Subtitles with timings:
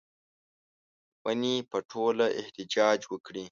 [1.23, 3.45] ونې به ټوله احتجاج وکړي